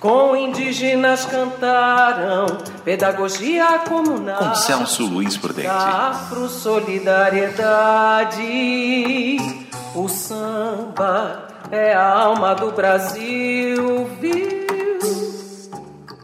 [0.00, 2.46] com indígenas cantaram
[2.82, 4.38] pedagogia comunal.
[4.38, 5.68] Com Celso Luiz Prudente.
[5.68, 9.36] Afro solidariedade.
[9.94, 14.58] O samba é a alma do Brasil, viu?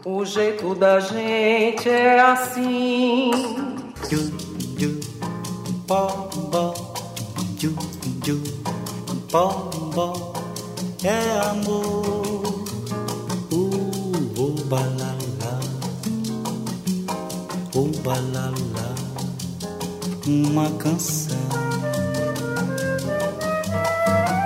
[0.03, 3.29] O jeito da gente é assim.
[4.09, 4.33] Ju,
[4.79, 4.99] ju,
[5.85, 6.73] bom, bom,
[7.59, 7.75] ju,
[8.23, 8.41] ju,
[9.29, 10.33] bom, bom,
[11.03, 12.36] é amor
[14.67, 15.61] balala,
[17.73, 18.95] o balala,
[20.27, 21.37] uma canção.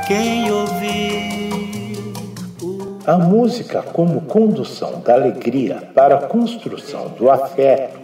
[0.07, 2.13] Quem ouvir
[3.07, 7.99] a música como condução da alegria para a construção do afeto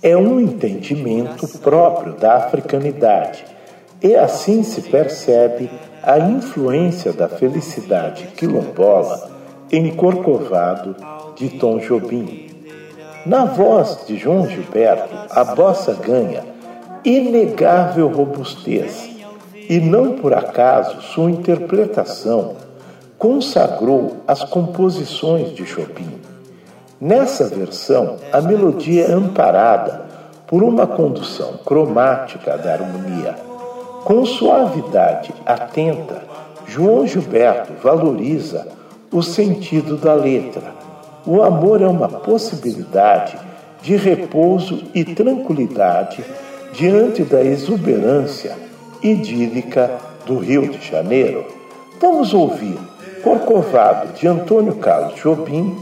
[0.00, 3.44] é um entendimento próprio da africanidade
[4.00, 5.68] e assim se percebe
[6.00, 9.30] a influência da felicidade quilombola
[9.72, 10.96] em Corcovado
[11.40, 12.50] de Tom Jobim.
[13.24, 16.44] Na voz de João Gilberto, a bossa ganha
[17.02, 19.08] inegável robustez
[19.54, 22.56] e não por acaso sua interpretação
[23.16, 26.20] consagrou as composições de Chopin.
[27.00, 30.02] Nessa versão, a melodia é amparada
[30.46, 33.34] por uma condução cromática da harmonia.
[34.04, 36.22] Com suavidade atenta,
[36.66, 38.68] João Gilberto valoriza
[39.10, 40.79] o sentido da letra
[41.26, 43.38] o amor é uma possibilidade
[43.82, 46.24] de repouso e tranquilidade
[46.72, 48.56] diante da exuberância
[49.02, 49.90] idílica
[50.26, 51.44] do Rio de Janeiro.
[52.00, 52.78] Vamos ouvir
[53.22, 55.76] Corcovado de Antônio Carlos Jobim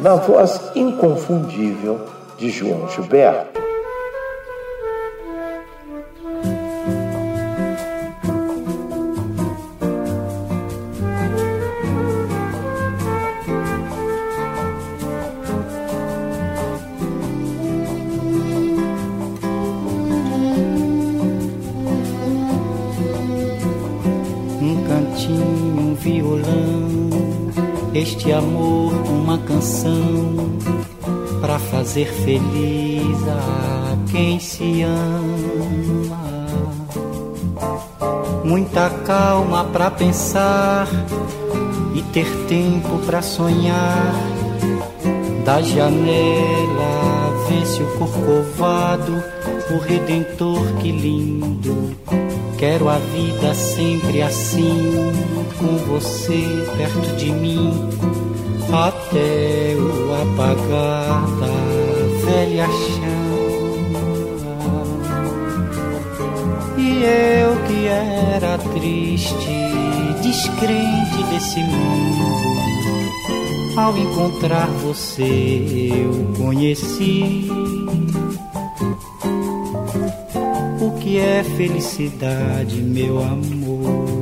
[0.00, 2.00] na voz inconfundível
[2.36, 3.61] de João Gilberto.
[27.94, 30.34] Este amor uma canção
[31.40, 36.22] para fazer feliz a quem se ama.
[38.44, 40.88] Muita calma para pensar
[41.94, 44.12] e ter tempo para sonhar.
[45.44, 49.22] Da janela vence o corcovado,
[49.72, 51.96] o redentor que lindo.
[52.58, 54.92] Quero a vida sempre assim
[55.58, 57.70] com você perto de mim
[58.72, 61.52] até o apagar da
[62.24, 63.22] velha chama.
[66.78, 69.56] E eu que era triste,
[70.22, 72.24] descrente desse mundo,
[73.76, 77.48] ao encontrar você eu conheci
[81.18, 84.21] é felicidade, meu amor.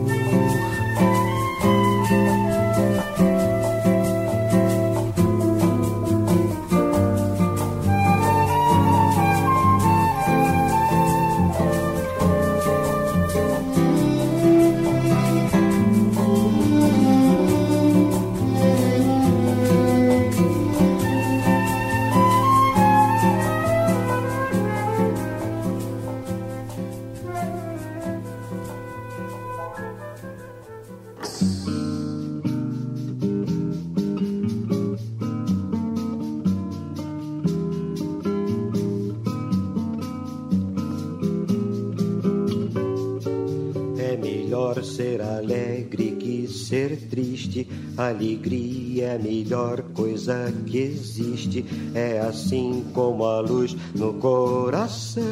[47.97, 51.65] Alegria é a melhor coisa que existe,
[51.95, 55.25] é assim como a luz no coração.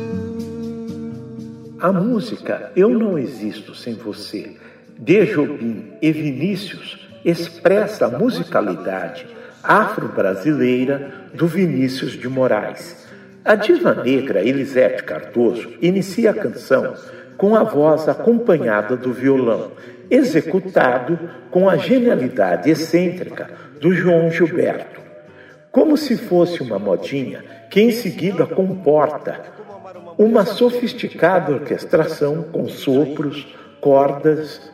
[1.80, 4.56] A música Eu Não Existo Sem Você,
[4.98, 9.26] de Jobim e Vinícius, expressa a musicalidade
[9.62, 13.06] afro-brasileira do Vinícius de Moraes.
[13.44, 16.94] A diva negra Elisete Cardoso inicia a canção
[17.38, 19.70] com a voz acompanhada do violão,
[20.10, 21.18] executado
[21.50, 23.48] com a genialidade excêntrica
[23.80, 25.00] do João Gilberto.
[25.70, 29.40] Como se fosse uma modinha que em seguida comporta
[30.18, 33.46] uma sofisticada orquestração com sopros,
[33.80, 34.72] cordas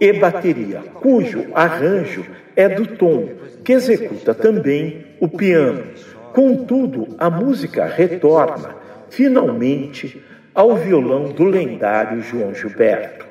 [0.00, 2.24] e bateria, cujo arranjo
[2.54, 3.28] é do tom,
[3.62, 5.84] que executa também o piano.
[6.32, 8.76] Contudo, a música retorna,
[9.10, 10.22] finalmente,
[10.56, 13.26] ao violão do lendário João Gilberto.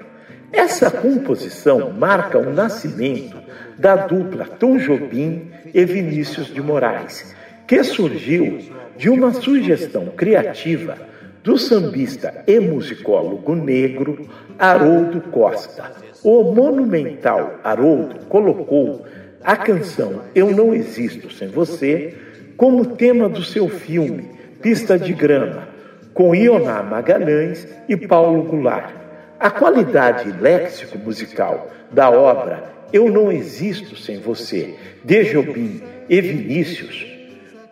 [0.54, 3.36] Essa composição marca o nascimento
[3.80, 7.36] da dupla Tom Jobim e Vinícius de Moraes,
[7.66, 8.60] que surgiu
[8.95, 10.95] de uma sugestão criativa
[11.44, 14.30] do sambista e musicólogo negro
[14.60, 15.94] Haroldo Costa.
[16.24, 19.04] O monumental Haroldo colocou
[19.44, 22.13] a canção Eu Não Existo Sem Você
[22.56, 24.30] como tema do seu filme
[24.62, 25.75] Pista de Grama,
[26.15, 28.89] com Ioná Magalhães e Paulo Goulart.
[29.38, 37.06] A qualidade léxico-musical da obra Eu Não Existo Sem Você, de Jobim e Vinícius,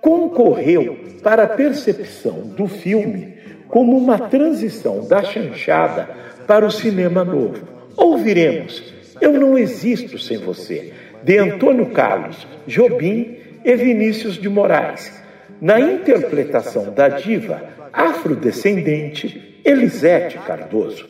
[0.01, 3.37] concorreu para a percepção do filme
[3.69, 6.09] como uma transição da chanchada
[6.45, 7.65] para o cinema novo.
[7.95, 10.91] Ouviremos Eu Não Existo Sem Você,
[11.23, 15.23] de Antônio Carlos Jobim e Vinícius de Moraes,
[15.61, 21.07] na interpretação da diva afrodescendente Elisete Cardoso.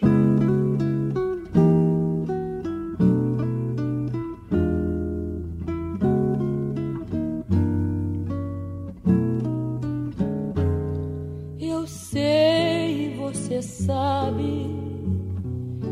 [11.60, 14.70] Eu sei, você sabe,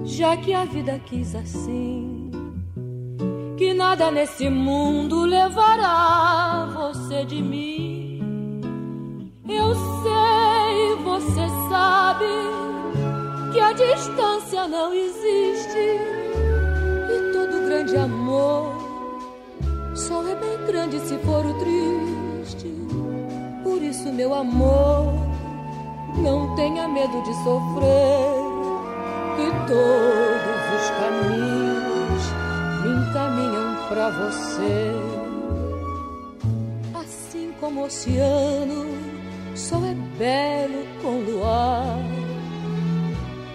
[0.03, 2.29] já que a vida quis assim,
[3.57, 7.91] que nada nesse mundo levará você de mim
[9.53, 10.40] eu sei,
[11.11, 12.25] você sabe
[13.51, 15.77] que a distância não existe
[17.09, 18.73] e todo grande amor
[19.93, 22.73] só é bem grande se for o triste.
[23.61, 25.13] Por isso, meu amor,
[26.15, 28.31] não tenha medo de sofrer,
[29.35, 32.23] que todos os caminhos
[32.83, 34.91] me encaminham para você.
[36.93, 39.11] Assim como o oceano
[39.55, 41.97] sol é belo com luar.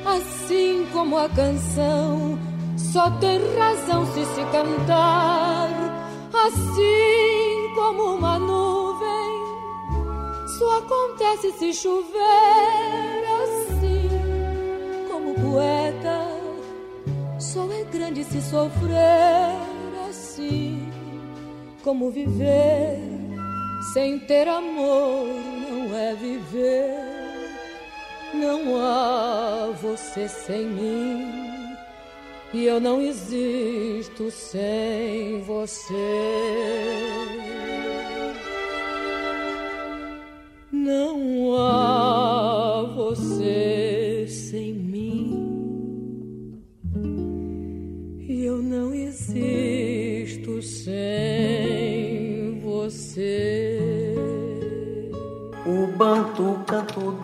[0.05, 2.37] Assim como a canção
[2.77, 5.71] só tem razão se se cantar.
[6.35, 9.37] Assim como uma nuvem
[10.59, 13.23] só acontece se chover.
[13.43, 14.11] Assim
[15.09, 16.19] como poeta
[17.39, 19.55] só é grande se sofrer.
[20.09, 20.91] Assim
[21.85, 22.99] como viver
[23.93, 25.56] sem ter amor
[26.21, 26.91] viver.
[28.35, 31.47] Não há você sem mim
[32.53, 35.85] e eu não existo sem você.
[40.73, 41.96] Não há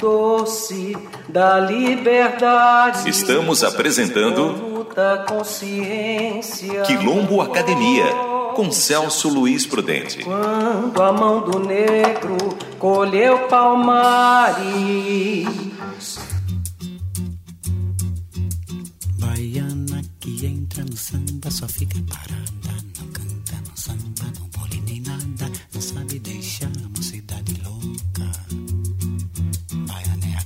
[0.02, 3.08] doce da liberdade.
[3.08, 4.84] Estamos apresentando
[6.84, 8.06] Quilombo Academia
[8.56, 10.24] com Celso Luiz Prudente.
[10.24, 12.36] Quando a mão do negro
[12.80, 14.66] colheu palmares.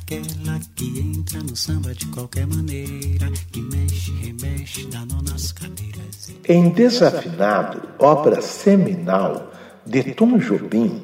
[0.07, 6.31] Aquela que entra no samba de qualquer maneira, que mexe, remexe, nó nas cadeiras.
[6.49, 9.51] Em Desafinado, obra seminal
[9.85, 11.03] de Tom Jobim,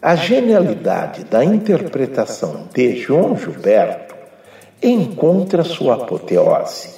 [0.00, 4.14] a genialidade da interpretação de João Gilberto
[4.82, 6.88] encontra sua apoteose.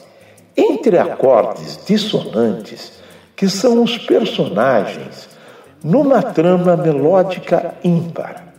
[0.57, 2.93] Entre acordes dissonantes,
[3.35, 5.29] que são os personagens,
[5.83, 8.50] numa trama melódica ímpar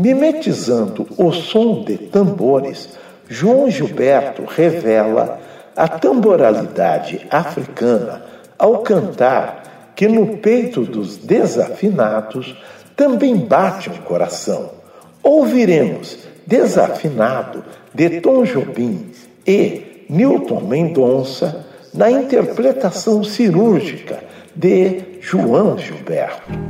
[0.00, 2.96] Mimetizando o som de tambores,
[3.28, 5.38] João Gilberto revela
[5.76, 8.24] a tamboralidade africana
[8.58, 12.56] ao cantar que no peito dos desafinados
[12.96, 14.70] também bate um coração.
[15.22, 16.16] Ouviremos
[16.46, 17.62] Desafinado
[17.94, 19.10] de Tom Jobim
[19.46, 24.24] e Newton Mendonça na interpretação cirúrgica
[24.56, 26.69] de João Gilberto.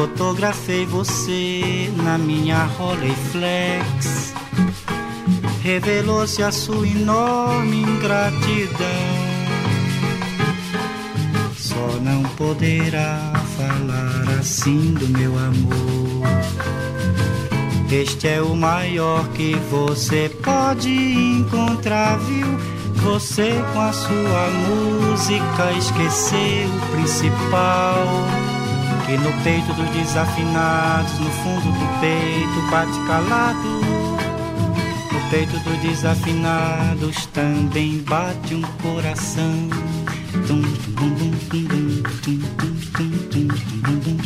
[0.00, 4.32] Fotografei você na minha Rolleiflex
[5.62, 8.86] revelou-se a sua enorme ingratidão.
[11.54, 16.26] Só não poderá falar assim do meu amor.
[17.92, 22.46] Este é o maior que você pode encontrar, viu?
[23.04, 28.49] Você com a sua música esqueceu o principal.
[29.10, 33.80] Que no peito dos desafinados, no fundo do peito, bate calado
[35.30, 39.68] peito dos desafinados também bate um coração.
[40.46, 41.66] Tum, tum, tum, tum,
[42.20, 44.19] tum, tum, tum, tum, tum, tum,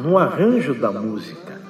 [0.00, 1.60] no arranjo da música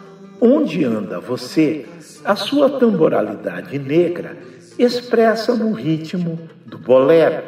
[0.40, 1.84] Onde Anda Você,
[2.24, 4.36] a sua tamboralidade negra
[4.78, 7.42] expressa no ritmo do bolero.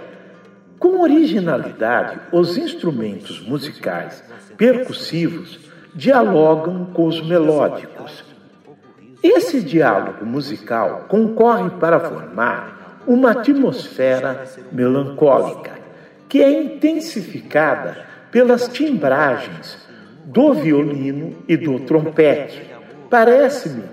[0.78, 4.22] Com originalidade, os instrumentos musicais
[4.58, 5.58] percussivos
[5.94, 8.24] dialogam com os melódicos.
[9.22, 15.78] Esse diálogo musical concorre para formar uma atmosfera melancólica,
[16.28, 19.78] que é intensificada pelas timbragens
[20.24, 22.62] do violino e do trompete.
[23.10, 23.84] Parece-me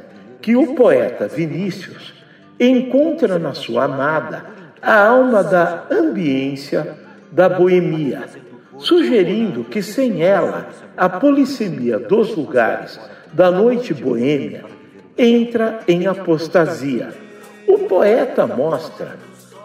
[0.41, 2.13] que o poeta Vinícius
[2.59, 4.45] encontra na sua amada
[4.81, 6.97] a alma da ambiência
[7.31, 8.23] da boemia,
[8.77, 12.99] sugerindo que sem ela a polissemia dos lugares
[13.33, 14.63] da noite boêmia
[15.17, 17.09] entra em apostasia.
[17.67, 19.17] O poeta mostra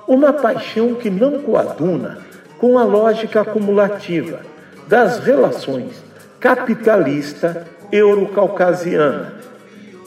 [0.06, 2.18] uma paixão que não coaduna
[2.58, 4.40] com a lógica acumulativa
[4.88, 6.02] das relações
[6.44, 9.32] capitalista eurocaucasiana.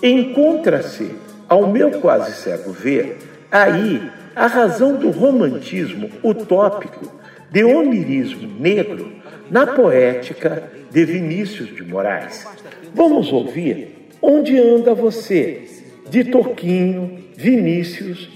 [0.03, 1.15] Encontra-se,
[1.49, 3.17] ao meu quase cego ver,
[3.51, 7.11] aí a razão do romantismo utópico,
[7.49, 9.13] de onirismo negro,
[9.49, 12.45] na poética de Vinícius de Moraes.
[12.93, 15.67] Vamos ouvir Onde Anda Você,
[16.07, 18.29] de Toquinho, Vinícius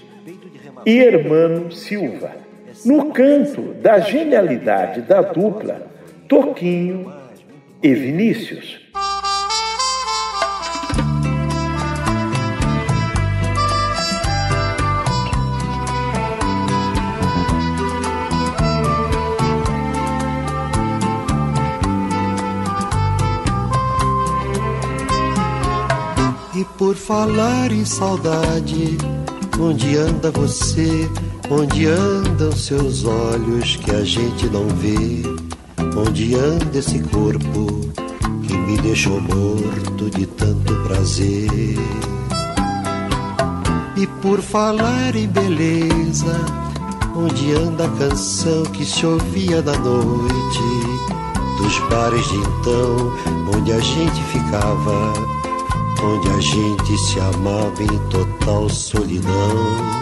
[0.88, 2.31] e Hermano Silva,
[2.84, 5.88] no canto da genialidade da dupla
[6.27, 7.21] Toquinho
[7.84, 8.80] e Vinícius.
[26.54, 28.98] E por falar em saudade,
[29.60, 31.10] onde anda você?
[31.50, 35.50] Onde andam seus olhos que a gente não vê?
[35.96, 37.68] Onde anda esse corpo
[38.48, 41.78] que me deixou morto de tanto prazer?
[43.98, 46.46] E por falar em beleza,
[47.16, 50.60] onde anda a canção que se ouvia da noite?
[51.58, 53.14] Dos bares de então,
[53.56, 55.14] onde a gente ficava,
[56.04, 60.02] onde a gente se amava em total solidão.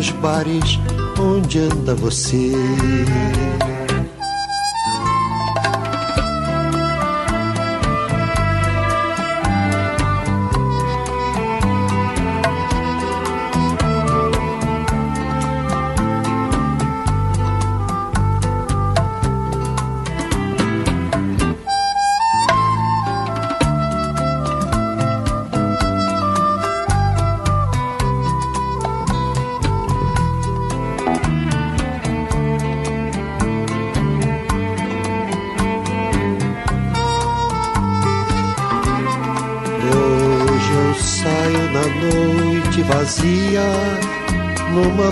[0.00, 0.78] nos bares,
[1.18, 2.52] onde anda você.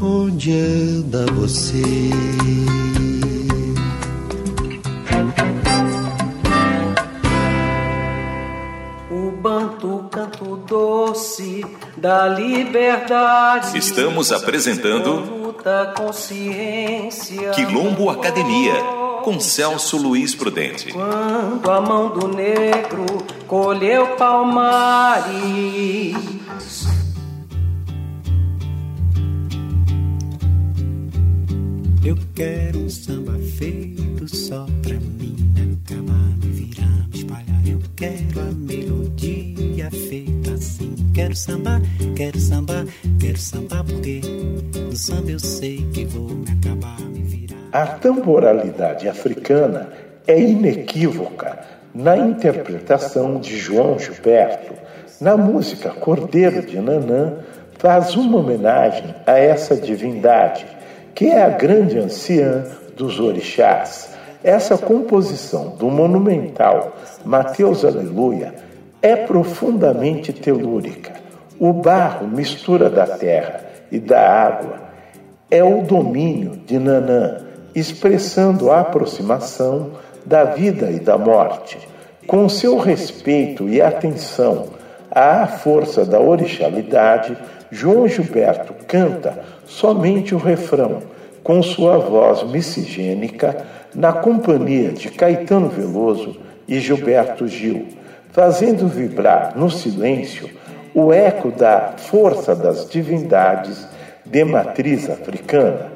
[0.00, 2.10] onde anda você
[11.96, 13.76] da liberdade.
[13.76, 15.54] Estamos apresentando
[17.54, 18.74] Quilombo Academia
[19.22, 20.92] com Celso Luiz Prudente.
[20.92, 23.04] Quando a mão do negro
[23.46, 25.28] colheu palmares.
[32.04, 37.66] Eu quero um samba feito só pra mim acabar, me virar, me espalhar.
[37.66, 40.94] Eu quero a melodia feita assim.
[41.12, 41.82] Quero sambar,
[42.16, 42.84] quero sambar,
[43.20, 44.20] quero sambar porque
[44.76, 47.58] no samba eu sei que vou me acabar, me virar.
[47.72, 49.88] A temporalidade africana
[50.26, 51.58] é inequívoca
[51.94, 54.72] na interpretação de João Gilberto.
[55.20, 57.38] Na música Cordeiro de Nanã,
[57.76, 60.64] faz uma homenagem a essa divindade,
[61.18, 62.64] que é a grande anciã
[62.96, 64.10] dos orixás.
[64.44, 68.54] Essa composição do monumental Mateus Aleluia
[69.02, 71.14] é profundamente telúrica.
[71.58, 74.78] O barro, mistura da terra e da água,
[75.50, 77.38] é o domínio de Nanã,
[77.74, 79.90] expressando a aproximação
[80.24, 81.80] da vida e da morte.
[82.28, 84.77] Com seu respeito e atenção
[85.10, 87.36] à força da orixalidade,
[87.70, 91.02] João Gilberto canta somente o refrão,
[91.42, 93.56] com sua voz miscigênica,
[93.94, 97.98] na companhia de Caetano Veloso e Gilberto Gil
[98.38, 100.48] fazendo vibrar no silêncio
[100.94, 103.86] o eco da força das divindades
[104.24, 105.92] de matriz africana.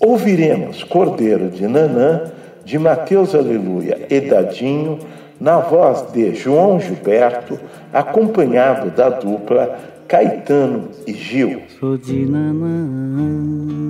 [0.00, 2.32] Ouviremos Cordeiro de Nanã,
[2.64, 4.98] de Mateus Aleluia e Dadinho,
[5.40, 7.58] na voz de João Gilberto,
[7.92, 11.62] acompanhado da dupla Caetano e Gil.
[11.80, 12.86] Sou de Nanã,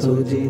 [0.01, 0.49] sou de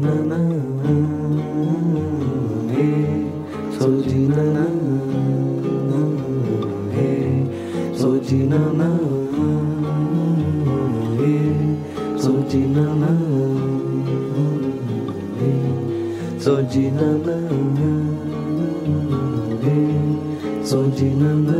[8.45, 8.99] nanã,
[12.17, 13.13] sou de nanã,
[16.39, 16.91] sou de
[21.01, 21.52] nanã.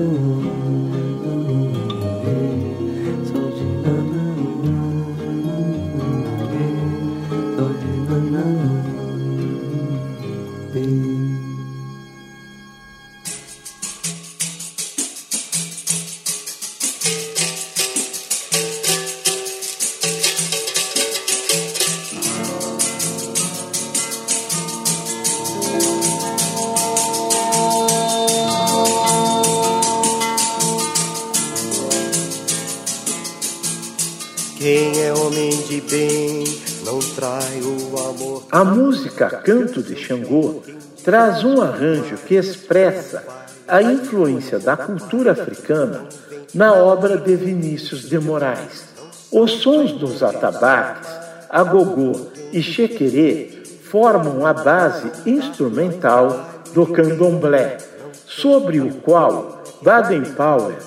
[38.51, 40.63] A música Canto de Xangô
[41.03, 43.23] traz um arranjo que expressa
[43.67, 46.06] a influência da cultura africana
[46.53, 48.86] na obra de Vinícius de Moraes.
[49.32, 51.10] Os sons dos atabaques,
[51.49, 57.77] agogô e chequerê formam a base instrumental do candomblé,
[58.25, 60.77] sobre o qual Baden-Powell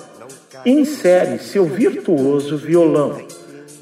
[0.65, 3.26] insere seu virtuoso violão.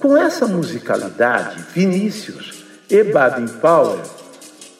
[0.06, 4.04] Com essa musicalidade, Vinícius e Baden-Powell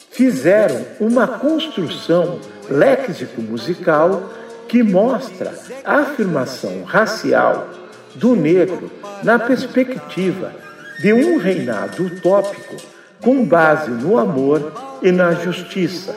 [0.08, 2.38] fizeram uma construção
[2.70, 4.22] léxico-musical
[4.68, 5.52] que mostra
[5.84, 7.68] a afirmação racial
[8.14, 8.88] do negro
[9.24, 10.52] na perspectiva
[11.00, 12.76] de um reinado utópico
[13.20, 16.14] com base no amor e na justiça.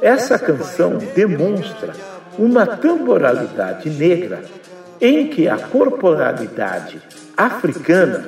[0.00, 1.92] Essa canção demonstra
[2.38, 4.42] uma temporalidade negra
[5.02, 7.02] em que a corporalidade
[7.38, 8.26] africana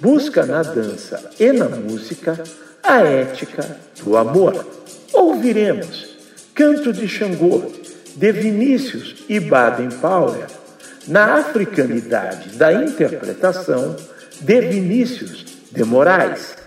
[0.00, 2.42] busca na dança e na música
[2.82, 4.66] a ética do amor.
[5.12, 6.18] Ouviremos
[6.54, 7.70] Canto de Xangô,
[8.16, 10.46] de Vinícius e Baden-Powell,
[11.06, 13.94] na africanidade da interpretação
[14.40, 16.57] de Vinícius de Moraes.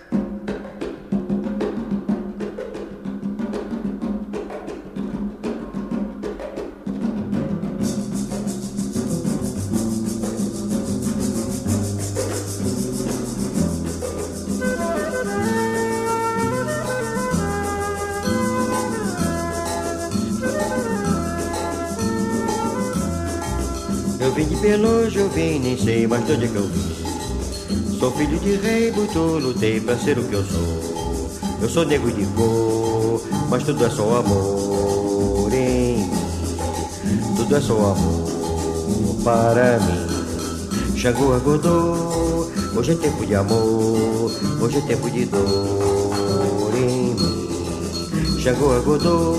[25.32, 27.98] Vim, nem sei mais de onde é que eu vim.
[27.98, 31.30] Sou filho de rei, muito lutei pra ser o que eu sou.
[31.60, 36.10] Eu sou negro de cor, mas tudo é só amor em mim.
[37.36, 40.96] Tudo é só amor para mim.
[40.96, 48.40] Xangô Godô, hoje é tempo de amor, hoje é tempo de dor em mim.
[48.40, 49.34] Xangô Godô.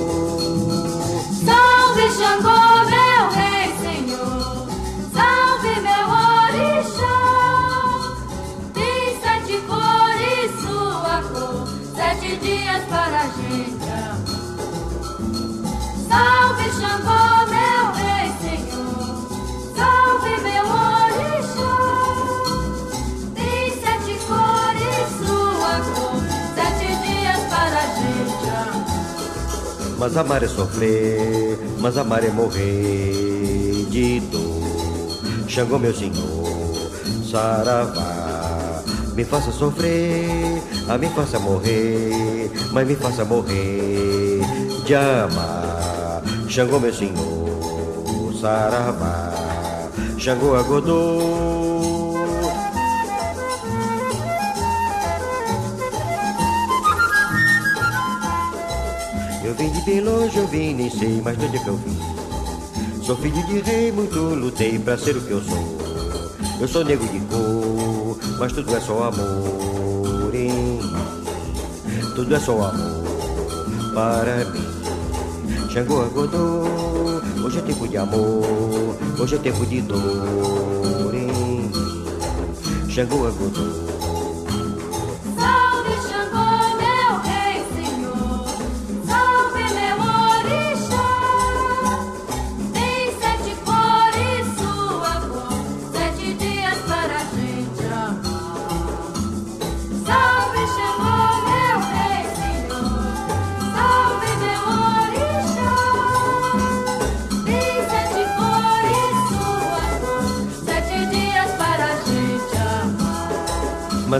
[1.45, 2.72] Salve Xangô,
[16.09, 19.13] Salve Xangô, meu rei senhor,
[19.75, 21.73] salve meu orixá.
[23.35, 26.17] Tem sete cores sua cor,
[26.55, 29.97] sete dias para a gente amar.
[29.99, 35.47] Mas amar é sofrer, mas amar é morrer de dor.
[35.47, 36.91] Xangô, meu senhor,
[37.29, 38.22] saravá.
[39.15, 44.41] Me faça sofrer, a me faça morrer, mas me faça morrer
[44.85, 46.23] de amar.
[46.49, 49.31] Xangô meu senhor, saravá,
[50.17, 51.19] Xangô agodô.
[59.43, 61.77] Eu vim de bem longe, eu vim, nem sei mais de onde é que eu
[61.77, 61.97] vim.
[63.03, 65.82] Sou filho de rei, muito lutei pra ser o que eu sou.
[66.63, 70.79] Eu sou negro de cor, mas tudo é só amor em mim.
[72.15, 73.03] Tudo é só amor
[73.93, 75.69] para mim.
[75.69, 76.63] Xangô agodô,
[77.43, 81.69] hoje é tempo de amor, hoje é tempo de dor, hein?
[82.89, 83.92] Xangô agodô.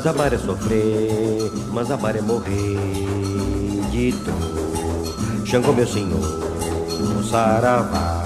[0.03, 2.75] Mas amar é sofrer, mas amar é morrer
[3.89, 5.45] de dor.
[5.45, 8.21] Xangô, meu senhor, saravá.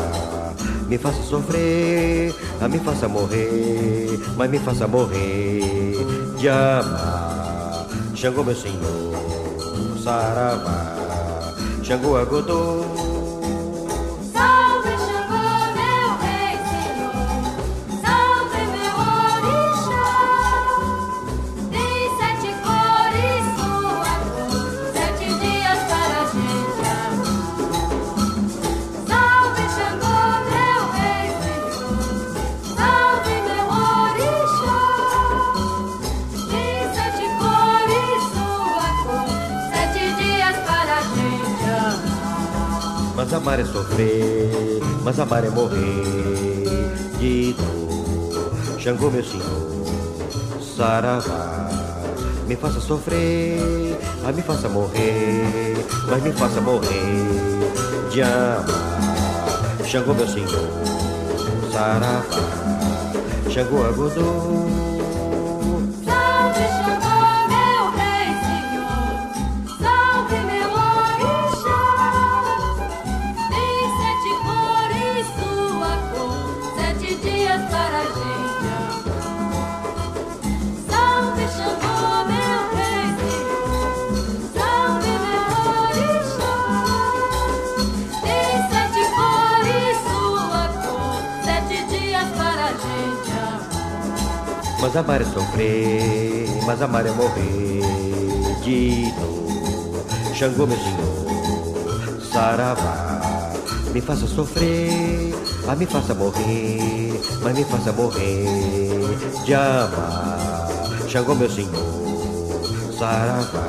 [0.87, 6.03] Me faça sofrer, a me faça morrer, mas me faça morrer
[6.39, 7.85] de amar.
[8.15, 10.95] Xangô, meu senhor, saravá.
[11.83, 13.06] Xangô, agodô.
[43.47, 46.03] Amar é sofrer, mas amar é morrer
[47.17, 48.77] de dor.
[48.77, 49.85] Xangô, meu senhor,
[50.75, 51.69] saravá.
[52.45, 55.77] me faça sofrer, mas me faça morrer,
[56.09, 57.69] mas me faça morrer
[58.11, 58.65] de amar.
[59.85, 60.67] Xangô, meu senhor,
[61.71, 62.25] saravá,
[63.49, 64.96] Xangô, agodô.
[94.79, 97.81] Mas amar é sofrer, mas amar é morrer
[98.63, 100.35] de dor.
[100.35, 103.51] Xangô, meu senhor, saravá,
[103.91, 105.33] me faça sofrer,
[105.65, 110.67] mas me faça morrer, mas me faça morrer de amar.
[111.09, 113.67] Xangô, meu senhor, saravá,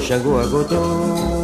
[0.00, 1.43] Xangô, agodô.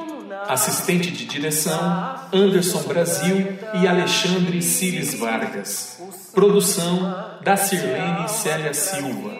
[0.47, 6.01] Assistente de direção, Anderson Brasil e Alexandre Cires Vargas.
[6.33, 9.31] Produção, da Sirlene Célia Silva.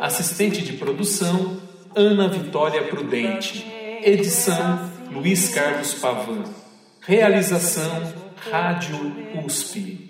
[0.00, 1.60] Assistente de produção,
[1.94, 3.64] Ana Vitória Prudente.
[4.02, 6.44] Edição, Luiz Carlos Pavan.
[7.00, 8.12] Realização,
[8.50, 8.96] Rádio
[9.44, 10.05] USP.